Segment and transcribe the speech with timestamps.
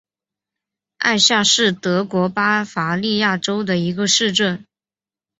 [0.97, 4.65] 艾夏是德国巴伐利亚州的一个市镇。